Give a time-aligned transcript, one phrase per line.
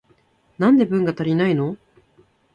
[0.57, 1.77] なんで文が足りないの？